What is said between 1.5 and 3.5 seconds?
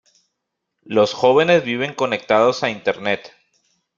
viven conectados a Internet.